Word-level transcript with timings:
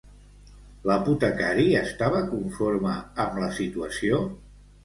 L'apotecari 0.91 1.67
estava 1.81 2.23
conforme 2.31 2.97
amb 3.27 3.41
la 3.45 3.51
situació? 3.63 4.27